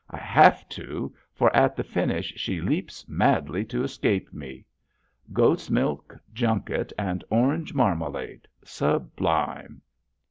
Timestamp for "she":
2.35-2.59